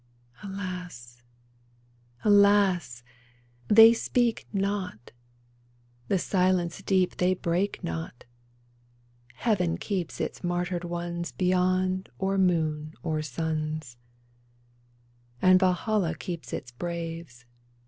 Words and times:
Alas, 0.41 1.21
alas! 2.25 3.03
They 3.67 3.93
speak 3.93 4.47
not! 4.51 5.11
The 6.07 6.17
silence 6.17 6.81
deep 6.81 7.17
they 7.17 7.35
break 7.35 7.83
not 7.83 8.23
I 8.23 8.23
Heaven 9.43 9.77
keeps 9.77 10.19
its 10.19 10.43
martyred 10.43 10.85
ones 10.85 11.33
Beyond 11.33 12.09
or 12.17 12.39
moon 12.39 12.95
or 13.03 13.21
suns; 13.21 13.97
And 15.39 15.59
Valhalla 15.59 16.15
keeps 16.15 16.51
its 16.51 16.71
braves. 16.71 17.45